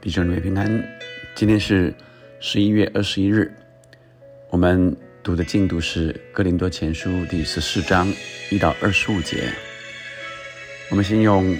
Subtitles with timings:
[0.00, 0.98] 弟兄姊妹平安，
[1.34, 1.92] 今天是
[2.38, 3.52] 十一月二十一日，
[4.48, 8.06] 我们读的进度是《哥林多前书》第十四章
[8.48, 9.52] 一到二十五节。
[10.88, 11.58] 我们先用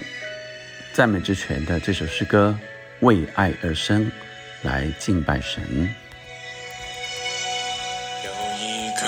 [0.92, 2.56] 赞美之泉的这首诗歌
[3.04, 4.06] 《为爱而生》
[4.62, 5.60] 来敬拜神。
[8.24, 9.02] 有一个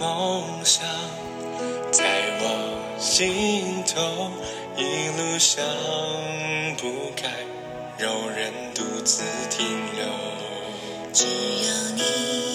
[0.00, 0.82] 梦想
[1.92, 2.06] 在
[2.40, 4.32] 我心头，
[4.78, 5.62] 一路上
[9.56, 10.04] 停留。
[11.14, 12.45] 只要你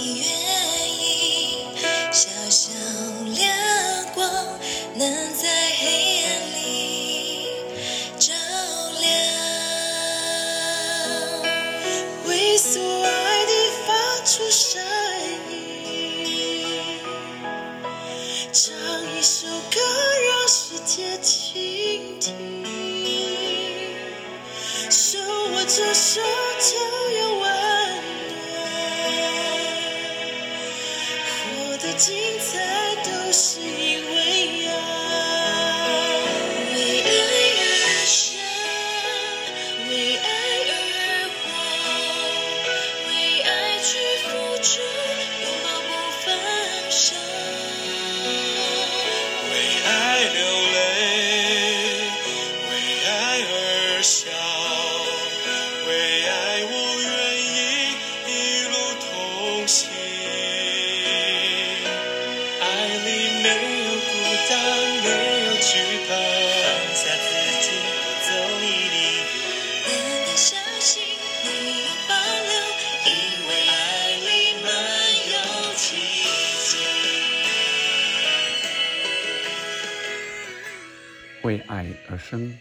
[81.43, 82.55] 为爱而生。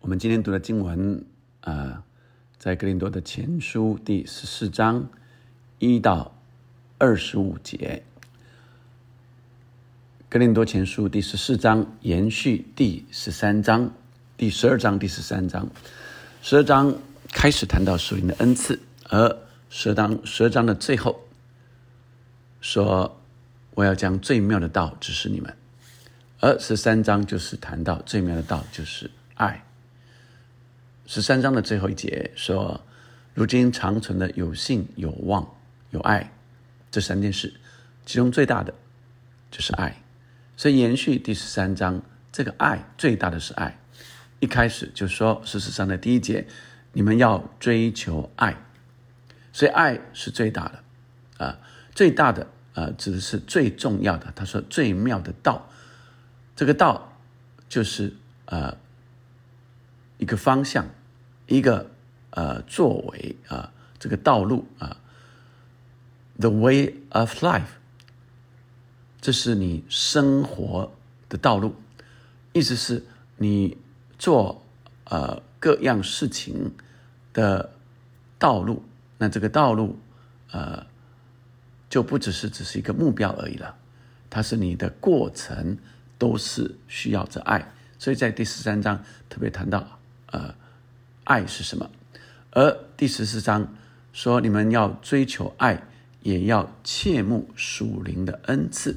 [0.00, 1.24] 我们今天读的经文，
[1.60, 2.02] 呃，
[2.58, 5.08] 在哥林多的前书第十四章
[5.78, 6.34] 一到
[6.96, 8.02] 二十五节。
[10.30, 13.92] 哥林多前书第十四章延续第十三章、
[14.36, 15.68] 第十二章、第十三章。
[16.42, 16.94] 十二章
[17.32, 21.20] 开始谈到属灵的恩赐，而十二章十二章的最后
[22.62, 23.20] 说
[23.74, 25.54] ：“我要将最妙的道指示你们。”
[26.40, 29.64] 而十三章就是谈到最妙的道，就是爱。
[31.04, 32.80] 十三章的最后一节说
[33.34, 35.56] ：“如今长存的有信、有望、
[35.90, 36.32] 有爱，
[36.92, 37.52] 这三件事，
[38.06, 38.72] 其中最大的
[39.50, 40.00] 就是爱。”
[40.56, 42.00] 所以延续第十三章，
[42.30, 43.76] 这个爱最大的是爱。
[44.38, 46.46] 一开始就说十四章的第一节，
[46.92, 48.56] 你们要追求爱，
[49.52, 51.58] 所以爱是最大的啊，
[51.96, 54.32] 最大的啊，指的是最重要的。
[54.36, 55.68] 他说最妙的道。
[56.58, 57.12] 这个道
[57.68, 58.76] 就是呃
[60.16, 60.88] 一个方向，
[61.46, 61.88] 一个
[62.30, 64.96] 呃作为啊、这个道路啊、
[66.40, 67.78] t h e way of life，
[69.20, 70.92] 这是你生活
[71.28, 71.76] 的道路，
[72.52, 73.04] 意思是
[73.36, 73.78] 你
[74.18, 74.66] 做
[75.04, 76.74] 呃各样事情
[77.32, 77.72] 的
[78.36, 78.82] 道路，
[79.18, 79.96] 那这个道路
[80.50, 80.84] 呃
[81.88, 83.76] 就不只是只是一个目标而已了，
[84.28, 85.78] 它是你的过程。
[86.18, 90.54] 都是需要着爱，所以在第十三章特别谈到，呃，
[91.24, 91.88] 爱是什么？
[92.50, 93.74] 而第十四章
[94.12, 95.84] 说，你们要追求爱，
[96.22, 98.96] 也要切慕属灵的恩赐，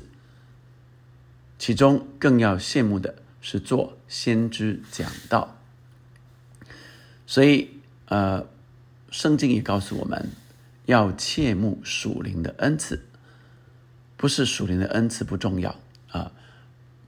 [1.60, 5.58] 其中更要羡慕的是做先知讲道。
[7.28, 7.70] 所以，
[8.08, 8.48] 呃，
[9.12, 10.30] 圣经也告诉我们
[10.86, 13.06] 要切慕属灵的恩赐，
[14.18, 15.80] 不是属灵的恩赐不重要。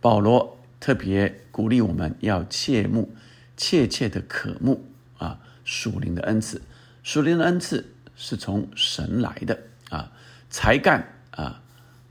[0.04, 3.16] 保罗特别鼓励我们要切慕、
[3.56, 4.84] 切切的渴慕
[5.18, 6.62] 啊，属灵的恩赐。
[7.04, 9.58] 属灵的恩赐是从神来的
[9.90, 10.12] 啊，
[10.50, 11.62] 才干啊，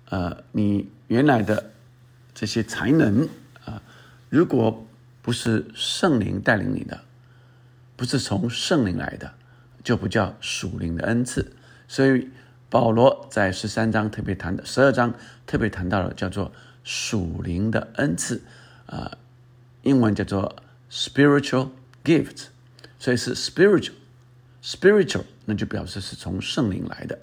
[0.08, 1.72] 呃，你原来的
[2.34, 3.28] 这些才能
[3.66, 3.82] 啊，
[4.30, 4.86] 如果
[5.20, 7.02] 不是圣灵带领你的，
[7.94, 9.34] 不是从圣灵来的，
[9.84, 11.54] 就不叫属灵的恩赐。
[11.86, 12.30] 所以
[12.70, 15.12] 保罗在十三章特别谈的，十二章
[15.46, 16.50] 特别谈到了，叫做。
[16.84, 18.42] 属灵的恩赐，
[18.86, 19.18] 啊，
[19.82, 20.56] 英文叫做
[20.90, 21.70] spiritual
[22.04, 22.46] gift，
[22.98, 27.18] 所以是 spiritual，spiritual，那就表示是从圣灵来的，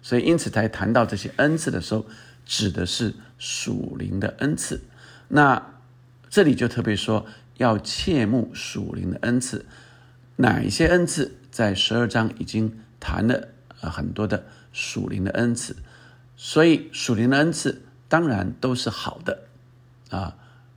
[0.00, 2.06] 所以因此才谈到这些恩赐的时候，
[2.46, 4.80] 指的是属灵的恩赐。
[5.28, 5.74] 那
[6.28, 7.26] 这里就特别说
[7.58, 9.66] 要切慕属灵的恩赐，
[10.36, 13.48] 哪一些恩赐在十二章已经谈了
[13.80, 15.76] 呃很多的属灵的恩赐，
[16.36, 17.82] 所以属灵的恩赐。
[18.12, 19.44] 当然都是好的，
[20.10, 20.36] 啊，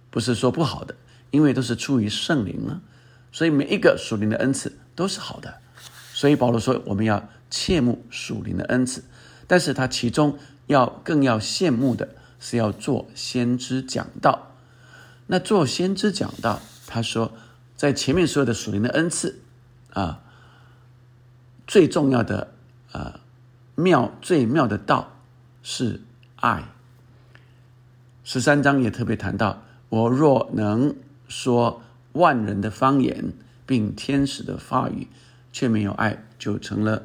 [0.09, 0.95] 不是说不好的，
[1.31, 2.79] 因为都是出于圣灵啊。
[3.33, 5.55] 所以每一个属灵的恩赐都是好的。
[6.13, 9.03] 所以保罗说，我们要切慕属灵的恩赐，
[9.47, 12.07] 但是他其中要更要羡慕的
[12.39, 14.53] 是要做先知讲道。
[15.27, 17.33] 那做先知讲道，他说，
[17.75, 19.41] 在前面所有的属灵的恩赐
[19.91, 20.21] 啊，
[21.67, 22.53] 最重要的
[22.93, 23.19] 啊
[23.75, 25.11] 妙最妙的道
[25.61, 25.99] 是
[26.37, 26.63] 爱。
[28.25, 30.93] 十三章也特别谈到，我若能
[31.29, 31.81] 说
[32.11, 33.31] 万人的方言，
[33.65, 35.07] 并天使的话语。
[35.53, 37.03] 却没有爱，就成了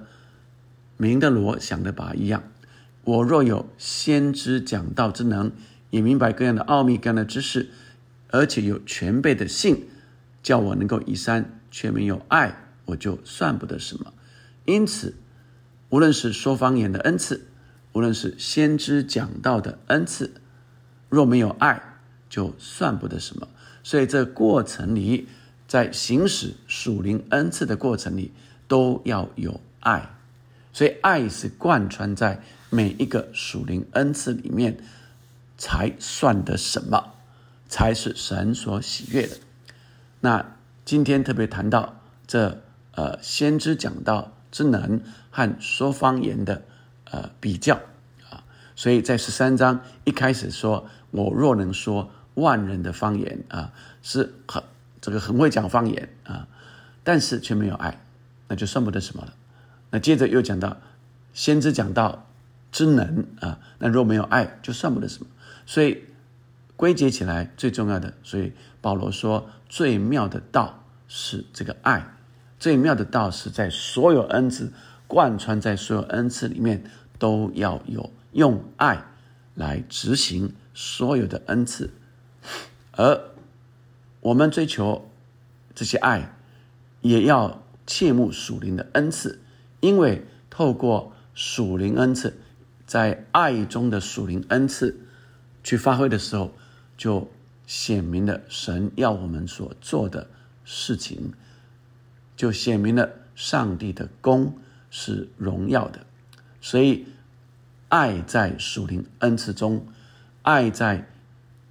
[0.97, 2.43] 明的罗想的拔一样。
[3.05, 5.53] 我若有先知讲道之能，
[5.91, 7.69] 也明白各样的奥秘、各样的知识，
[8.31, 9.87] 而且有全备的信，
[10.43, 12.57] 叫我能够移山，却没有爱，
[12.87, 14.13] 我就算不得什么。
[14.65, 15.15] 因此，
[15.91, 17.47] 无论是说方言的恩赐，
[17.93, 20.40] 无论是先知讲道的恩赐，
[21.11, 21.99] 若没有爱，
[22.31, 23.47] 就算不得什么。
[23.83, 25.29] 所以这过程里。
[25.71, 28.33] 在行使属灵恩赐的过程里，
[28.67, 30.11] 都要有爱，
[30.73, 34.79] 所以爱是贯穿在每一个属灵恩赐里面，
[35.57, 37.15] 才算得什么，
[37.69, 39.37] 才是神所喜悦的。
[40.19, 42.61] 那今天特别谈到这
[42.97, 46.65] 呃先知讲道之能和说方言的
[47.13, 47.77] 呃比较
[48.29, 48.43] 啊，
[48.75, 53.73] 所以在十三章一开始说，我若能说万人的方言啊，
[54.03, 54.63] 是很。
[55.03, 56.47] 这个很会讲方言啊，
[57.03, 57.99] 但是却没有爱，
[58.49, 59.33] 那就算不得什么了。
[59.89, 60.77] 那接着又讲到
[61.33, 62.27] 先知讲道
[62.71, 65.27] 之能啊，那若没有爱，就算不得什么。
[65.65, 66.05] 所以
[66.77, 68.53] 归结起来最重要的，所以
[68.83, 72.07] 保罗说最妙的道是这个爱，
[72.59, 74.71] 最妙的道是在所有恩赐
[75.07, 76.85] 贯穿在所有恩赐里面
[77.19, 79.03] 都要有用爱
[79.55, 81.91] 来执行所有的恩赐，
[82.93, 83.21] 而。
[84.23, 85.11] 我们追求
[85.75, 86.37] 这些爱，
[87.01, 89.41] 也要切慕属灵的恩赐，
[89.81, 92.35] 因为透过属灵恩赐，
[92.87, 95.01] 在爱中的属灵恩赐
[95.65, 96.53] 去发挥的时候，
[96.99, 97.31] 就
[97.67, 100.29] 显明了神要我们所做的
[100.65, 101.33] 事情，
[102.37, 104.59] 就显明了上帝的功
[104.91, 106.05] 是荣耀的。
[106.61, 107.07] 所以，
[107.89, 109.87] 爱在属灵恩赐中，
[110.51, 111.07] 爱在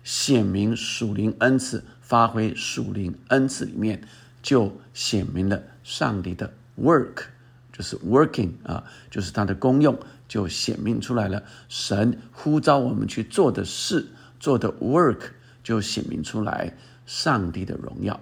[0.04, 1.84] 显明属灵恩赐。
[2.02, 4.02] 发挥属灵恩赐里面，
[4.42, 7.26] 就显明了上帝的 work，
[7.72, 9.96] 就是 working 啊，就是它的功用
[10.28, 11.44] 就显明出来了。
[11.68, 14.08] 神呼召我们去做的事，
[14.40, 15.20] 做的 work
[15.64, 18.20] 就显明出来上帝的荣耀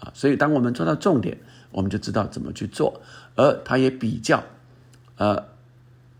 [0.00, 0.12] 啊。
[0.14, 1.38] 所以，当我们做到重点，
[1.70, 3.00] 我们就知道怎么去做。
[3.36, 4.44] 而他也比较，
[5.16, 5.46] 呃，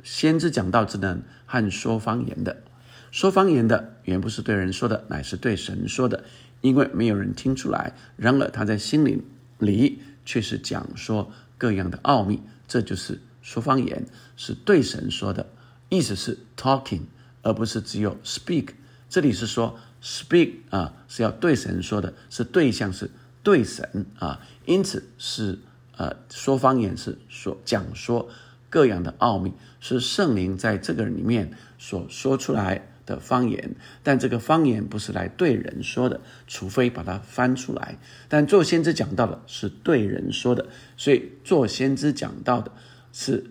[0.02, 2.62] 先知讲道之能和说方言的，
[3.10, 6.24] 说方言的原不是对人说的，乃是对神说的。
[6.62, 9.24] 因为没有人听出来，然而他在心灵
[9.58, 14.04] 里却是讲说各样的奥秘，这就是说方言，
[14.36, 15.46] 是对神说的，
[15.88, 17.00] 意思是 talking，
[17.40, 18.74] 而不是只有 speak。
[19.08, 23.10] 这里是说 speak 啊，是要对神说的，是对象是
[23.42, 25.58] 对神啊，因此是
[25.96, 28.28] 呃说方言是说讲说
[28.68, 32.86] 各样的奥秘，是圣灵在这个里面所说出来。
[33.10, 33.74] 的方言，
[34.04, 37.98] 但这个方言不是来对人说的，除非把它翻出来。
[38.28, 42.70] 但做先知讲到的是对人说的，所以做先知讲到的
[43.12, 43.50] 是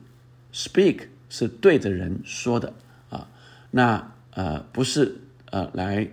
[0.54, 2.74] speak，是对着人说的
[3.10, 3.28] 啊。
[3.72, 5.18] 那呃不是
[5.52, 6.10] 呃来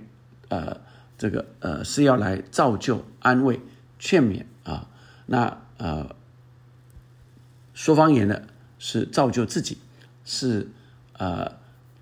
[0.49, 0.81] 呃
[1.17, 3.61] 这个呃是要来造就、安慰、
[4.01, 4.91] 劝勉啊。
[5.27, 6.17] 那呃
[7.73, 8.49] 说方言的
[8.79, 9.79] 是造就自己，
[10.25, 10.69] 是
[11.13, 11.53] 呃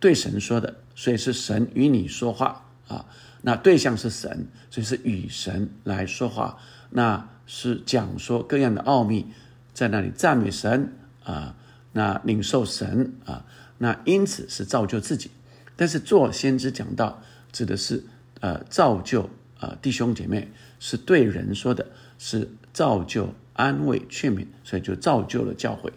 [0.01, 0.77] 对神说的。
[0.95, 3.07] 所以是神与你说话啊，
[3.43, 6.59] 那对象是神，所以是与神来说话，
[6.91, 9.27] 那是讲说各样的奥秘，
[9.73, 10.93] 在那里赞美神
[11.25, 11.57] 啊，
[11.93, 13.45] 那领受神啊，
[13.79, 15.31] 那因此是造就自己。
[15.77, 17.21] 但是做先知讲道，
[17.51, 18.05] 指的是
[18.41, 20.49] 呃造就啊弟兄姐妹，
[20.79, 21.87] 是对人说的，
[22.19, 25.93] 是造就安慰劝勉，所以就造就了教会。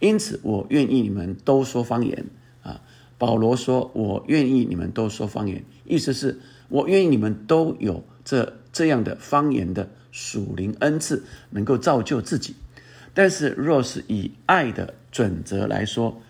[0.00, 2.26] 因此我愿意你们都说方言。
[3.22, 12.56] 保罗说：“我愿意你们都说方言，意思是我愿意你们都有这这样的方言的属灵恩赐，能够造就自己。
[13.14, 16.20] 但是若是以爱的准则来说，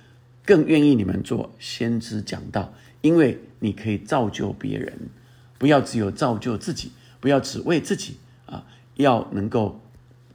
[0.45, 4.93] 更愿意你们做先知讲道，因为你可以造就别人。
[5.57, 9.81] 不要只有造就自己，不要只为自己啊，要能够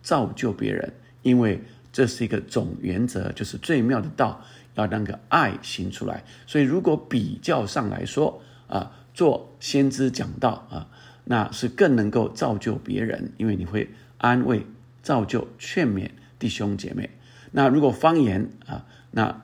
[0.01, 1.61] 造就别人，因为
[1.93, 4.43] 这是一个总原则，就是最妙的道。”
[4.81, 10.88] 要那个爱行出来，所以如果比较上来说啊，做先知讲道啊，
[11.25, 14.65] 那是更能够造就别人，因为你会安慰
[15.01, 17.10] 造就劝勉弟兄姐妹。
[17.51, 19.43] 那如果方言啊，那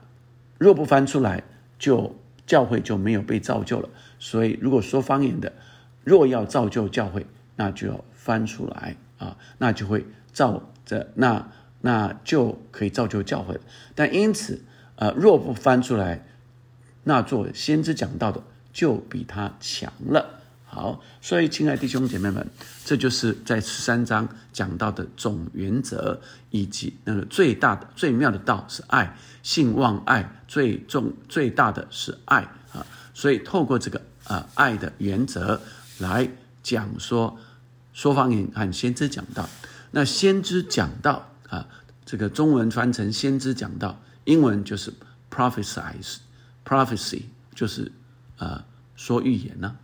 [0.58, 1.44] 若不翻出来，
[1.80, 3.90] 就教会就没有被造就了。
[4.20, 5.52] 所以，如果说方言的，
[6.04, 7.26] 若要造就教会，
[7.56, 11.50] 那就要翻出来啊，那就会造着那
[11.82, 13.60] 那就可以造就教会。
[13.96, 14.62] 但因此，
[14.96, 16.26] 呃，若不翻出来，
[17.04, 20.40] 那做先知讲道的就比他强了。
[20.66, 22.48] 好，所以亲爱弟兄姐妹们，
[22.84, 26.20] 这就是在十三章讲到的总原则，
[26.50, 32.84] 以及那个最大的、最妙的道是爱，信望爱，最重最大的是爱啊。
[33.14, 35.62] 所以透过这个啊爱的原则
[36.00, 36.28] 来
[36.64, 37.38] 讲说
[37.94, 39.48] 说方言和先知讲道。
[39.92, 41.68] 那先知讲道啊，
[42.04, 44.94] 这个中文翻成先知讲道，英文就是
[45.30, 47.92] prophesize，prophecy 就是
[48.38, 48.64] 呃
[48.96, 49.78] 说预言呢。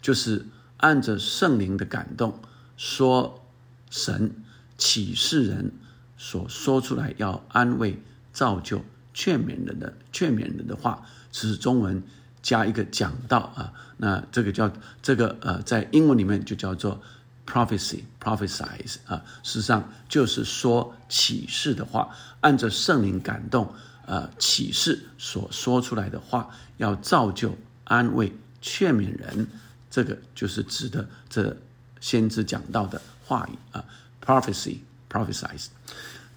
[0.00, 0.46] 就是
[0.78, 2.40] 按着圣灵的感动
[2.76, 3.44] 说，
[3.88, 4.34] 神
[4.76, 5.72] 启示人
[6.16, 12.02] 所说出来要安慰、造就、劝勉人的劝勉人的话，是中文
[12.42, 13.72] 加一个讲道啊。
[13.98, 17.00] 那这个叫这个呃，在英文里面就叫做
[17.46, 19.22] prophecy，prophesize 啊。
[19.42, 22.08] 事实上就是说启示的话，
[22.40, 23.72] 按着圣灵感动
[24.06, 29.46] 呃启示所说出来的话，要造就、安慰、劝勉人。
[29.90, 31.56] 这个就是指的这
[32.00, 33.84] 先知讲到的话语啊
[34.24, 35.66] ，prophecy，prophesize。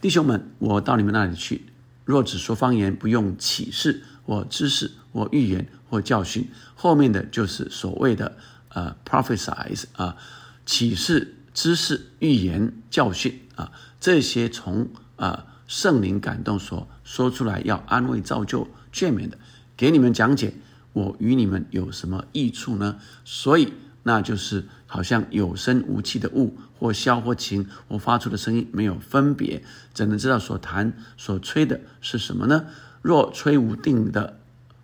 [0.01, 1.65] 弟兄们，我到你们那里去，
[2.03, 8.35] 若只说方言，不用启示或知识或预言或教训，后面的就是所谓的
[8.69, 10.17] 呃 prophesize 啊，
[10.65, 19.38] 启示、知识、预言、教训啊，这些从啊圣灵感动所说出来要安慰、造就、劝勉的，
[19.77, 20.53] 给你们讲解。
[20.93, 23.00] 我与你们有什么益处呢？
[23.25, 29.62] 所以那就是好像有声无气的物，或箫或琴，我发出的声音没有分别，
[29.93, 32.67] 怎能知道所弹所吹的是什么呢？
[33.01, 34.39] 若吹无定的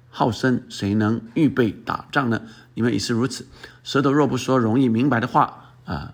[0.09, 2.41] 号声，谁能预备打仗呢？
[2.73, 3.47] 你们也是如此。
[3.83, 5.61] 舌头若不说容易明白的话
[5.91, 6.13] 啊，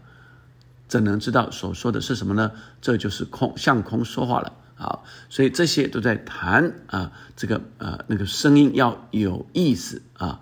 [0.87, 2.51] 怎能知道所说的是什么呢？
[2.81, 4.53] 这就是空，向空说话了。
[4.75, 10.39] 好，所以这些都在谈啊，这个呃那个声音要有意思啊。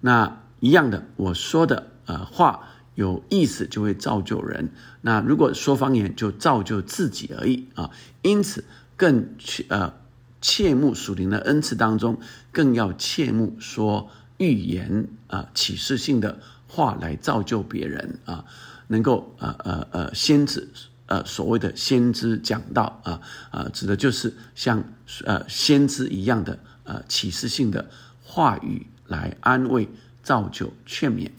[0.00, 4.70] 那一样的，我说的呃话有意思，就会造就人。
[5.02, 7.90] 那如果说方言，就造就自己而已啊。
[8.22, 8.64] 因此，
[8.96, 9.94] 更切呃
[10.40, 12.18] 切慕属灵的恩赐当中，
[12.52, 18.44] 更要切慕说预言啊启示性的话来造就别人啊，
[18.88, 20.68] 能够呃呃呃先知。
[21.10, 23.18] 呃，所谓的先知讲道啊，
[23.50, 24.84] 啊，指的就是像
[25.24, 27.88] 呃先知一样的呃启示性的
[28.22, 29.88] 话语来安慰、
[30.22, 31.30] 造就、劝勉。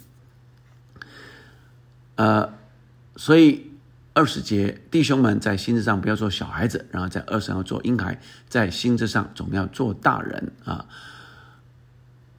[2.16, 2.52] 呃，
[3.16, 3.70] 所以
[4.16, 10.88] 二十节弟兄们在心智上不要做小孩子，然后在二十要做婴孩，在心智上总要做大人啊。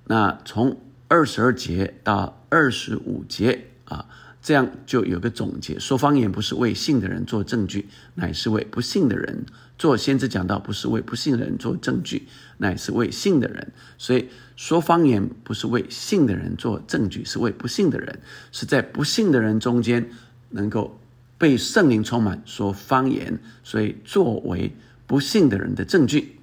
[0.06, 4.06] 那从二十二节到二十五节啊。
[4.42, 9.44] 这样就有个总结：说方言不是为信的人做证据，乃是为不信的人
[9.78, 13.72] 做先知讲道；不是为不信的人做证据，乃是为信的人。
[13.98, 18.18] 所以说方言不是为信的人做证据，是为不信的人，
[18.50, 20.10] 是在不信的人中间
[20.48, 20.98] 能够
[21.36, 24.74] 被圣灵充满说方言，所以作为
[25.06, 26.36] 不信的人的证据。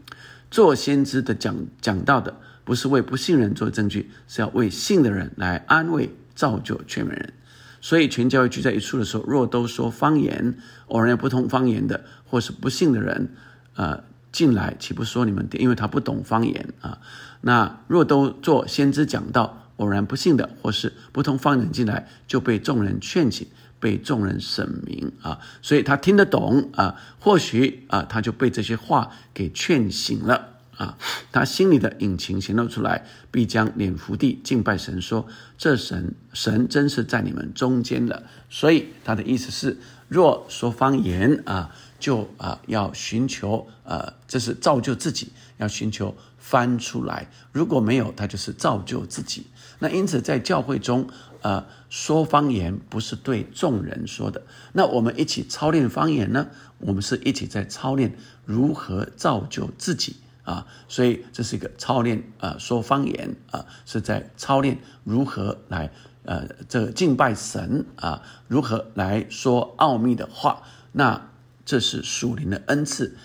[0.50, 7.34] 做先知的讲讲道的，不是为不信人做证据，是要为信的人来安慰、造就、全人。
[7.80, 10.58] 所以，全教会聚在一处的时候，若都说方言，
[10.88, 13.30] 偶然不同方言的，或是不信的人，
[13.76, 15.48] 呃，进来，岂不说你们？
[15.54, 17.00] 因为他不懂方言啊。
[17.42, 23.48] 那若都做先知讲道，偶然不信的，或是不同方言进来，就被众人劝醒，
[23.80, 25.40] 被众人审明啊。
[25.62, 30.57] 所以他听得懂啊，或许啊，他就被这些话给劝醒了。
[30.78, 30.98] 啊，
[31.32, 35.26] 他心里的隐情显露出来，必将脸伏地敬拜神，说
[35.58, 47.28] ：“这神神真是在你们中间的。”所以他的意思是，若说方言啊，就啊要寻求呃，这是造就自己，要寻求翻出来。
[47.52, 49.48] 如果没有，他就是造就自己。
[49.80, 51.08] 那因此在教会中，
[51.42, 54.44] 呃，说方言不是对众人说的。
[54.74, 56.48] 那我们一起操练方言呢？
[56.78, 58.16] 我们是一起在操练
[58.46, 60.18] 如何造就自己。
[60.48, 65.92] 啊，所以这是一个操练啊，说方言啊，是在操练如何来
[66.24, 70.64] 呃，这个敬拜神啊，如何来说奥秘的话。
[70.94, 71.30] 那
[71.66, 73.18] 这是属灵的恩赐。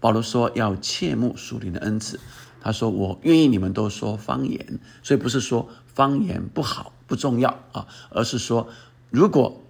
[0.00, 2.18] 保罗说要切慕属灵的恩赐。
[2.60, 8.68] 他说我愿意你们都说方言，所以不是说方言不好不重要啊，而是说
[9.10, 9.62] 如果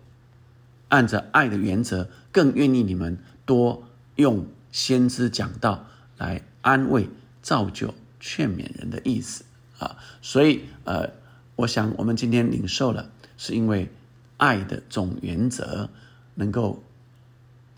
[0.88, 3.82] 按着爱的原则，更愿意你们多
[4.16, 5.84] 用先知讲道
[6.16, 7.08] 来安慰、
[7.42, 9.44] 造就、劝勉人的意思
[9.78, 9.96] 啊。
[10.22, 11.10] 所以，呃，
[11.56, 13.88] 我想我们今天领受了，是因为
[14.36, 15.90] 爱的总原则
[16.34, 16.82] 能够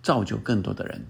[0.03, 1.07] 造就更多的人，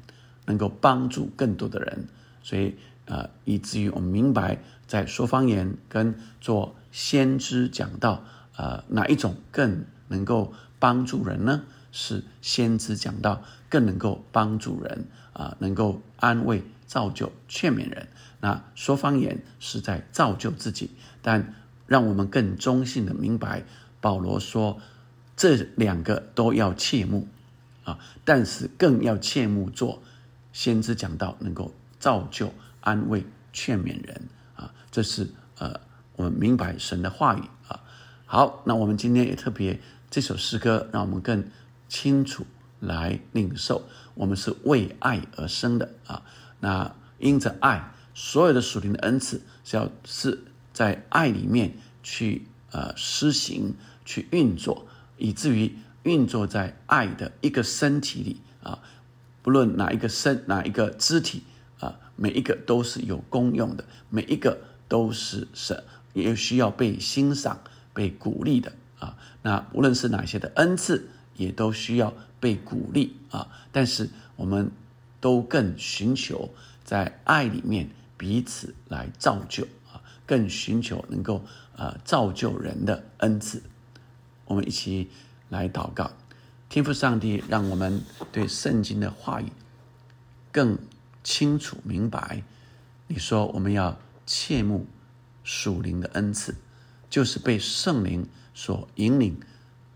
[0.47, 2.09] 能够帮助更多的人，
[2.43, 2.75] 所以，
[3.07, 8.25] 呃，以至于我们明白，在说方言跟做先知讲道，
[8.57, 11.63] 呃，哪一种更能够帮助人呢？
[11.95, 18.09] 是先知讲道更能够帮助人啊，能够安慰、造就、劝勉人。
[18.41, 20.91] 那说方言是在造就自己，
[21.23, 21.55] 但
[21.87, 23.65] 让我们更中性的明白，
[24.03, 24.79] 保罗说
[25.35, 27.27] 这两个都要切慕
[27.85, 30.03] 啊，但是更要切慕做
[30.53, 34.75] 先知讲道，能够造就、安慰、劝勉人啊。
[34.91, 35.81] 这是呃，
[36.17, 37.81] 我们明白神的话语啊。
[38.27, 39.81] 好，那我们今天也特别
[40.11, 41.43] 这首诗歌，让我们更。
[41.89, 42.47] 清楚
[42.81, 43.83] 来领受，
[44.15, 46.23] 我们是为爱而生的啊！
[46.63, 54.87] 那因着爱，所有的属灵的恩赐是要是在爱里面去呃施行、去运作，
[55.19, 58.79] 以至于运作在爱的一个身体里啊。
[59.43, 61.43] 不论哪一个身、哪一个肢体
[61.81, 67.61] 啊，每一个都是有功用的，每一个都是是也需要被欣赏、
[67.93, 69.19] 被鼓励的啊。
[69.43, 71.09] 那无论是哪些的恩赐。
[71.35, 73.49] 也都需要被鼓励啊！
[73.73, 74.71] 但是我们
[75.23, 76.51] 都更寻求
[76.85, 77.89] 在爱里面
[78.19, 81.43] 彼此来造就啊，更寻求能够
[81.77, 83.63] 呃造就人的恩赐。
[84.45, 85.09] 我们一起
[85.49, 86.11] 来祷告，
[86.69, 88.03] 天父上帝，让我们
[88.33, 89.47] 对圣经的话语
[90.51, 90.77] 更
[91.23, 92.43] 清楚明白。
[93.07, 94.87] 你说我们要切慕
[95.45, 96.57] 属灵的恩赐，
[97.09, 99.41] 就是被圣灵所引领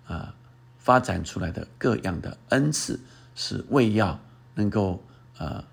[0.07, 0.35] 啊。
[0.79, 3.01] 发展出来的各样的恩赐，
[3.35, 4.21] 是为要
[4.55, 5.03] 能够
[5.39, 5.65] 呃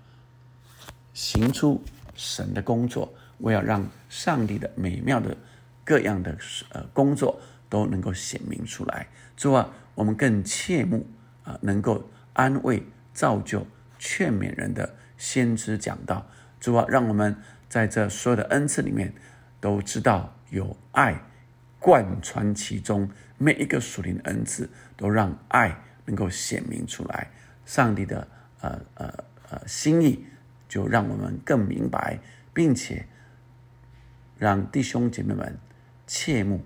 [1.12, 1.82] 行出
[2.14, 5.36] 神的工作，我要让上帝的美妙的
[5.84, 6.36] 各样的
[6.70, 9.06] 呃工作都能够显明出来。
[9.36, 11.06] 主啊，我们更切慕
[11.44, 13.66] 啊，能够安慰、造就、
[13.98, 16.26] 劝勉人的先知讲道。
[16.60, 17.36] 主啊，让我们
[17.68, 19.12] 在这所有的恩赐里面，
[19.60, 21.22] 都知道有爱
[21.78, 23.10] 贯穿其中。
[23.36, 27.30] 每一个属灵的恩赐，都让爱能够显明出来。
[27.66, 28.28] 上帝的
[28.60, 29.24] 呃呃
[29.66, 30.24] 心意，
[30.68, 32.18] 就让我们更明白，
[32.52, 33.06] 并且
[34.38, 35.58] 让弟兄姐妹们
[36.06, 36.62] 切慕，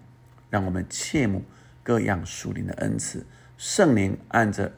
[0.51, 1.43] 让我们切慕
[1.83, 3.27] 各样属灵的恩赐。
[3.57, 4.73] 圣灵按着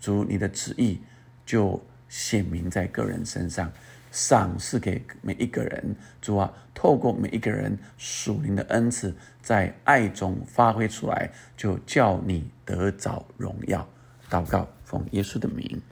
[0.00, 1.00] 主你的旨意，
[1.44, 3.72] 就显明在个人身上。
[4.10, 13.86] 赏赐给每一个人，主啊，透过每一个人属灵的恩赐，在爱中发挥出来，就叫你得着荣耀。
[14.30, 15.82] 祷告，奉耶稣的名，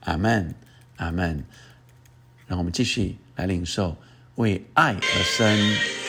[0.00, 0.52] 阿门，
[1.00, 1.44] 阿门。
[2.46, 3.96] 让我们继续来领受，
[4.34, 5.99] 为爱而生。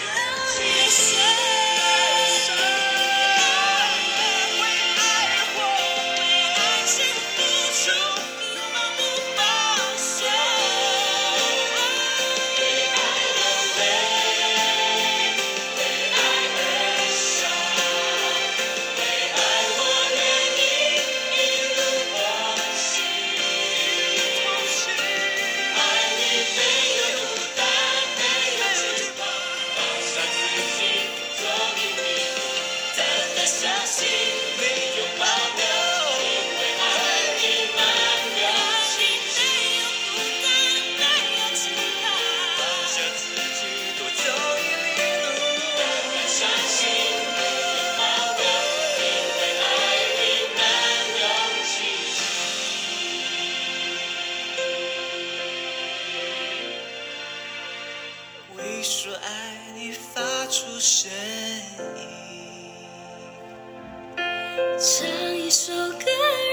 [64.83, 66.05] 唱一首歌，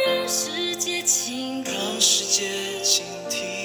[0.07, 3.65] 让世界倾听，让世界倾听。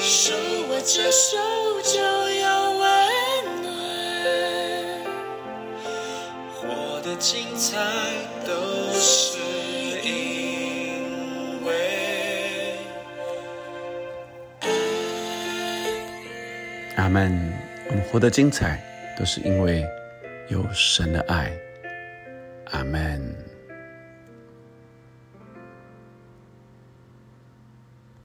[0.00, 0.32] 手
[0.70, 1.36] 握着手
[1.82, 2.88] 就有温
[3.62, 3.74] 暖，
[6.54, 7.76] 活得精彩
[8.46, 9.36] 都是
[10.02, 12.72] 因为
[16.96, 17.52] 阿门。
[17.90, 18.82] 我们活得精彩，
[19.18, 19.86] 都是因为
[20.48, 21.52] 有神的爱。
[22.70, 23.36] 阿门。